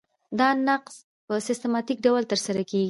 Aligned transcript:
دا 0.39 0.47
نقض 0.67 0.95
په 1.27 1.33
سیستماتیک 1.47 1.97
ډول 2.07 2.23
ترسره 2.31 2.61
کیږي. 2.69 2.79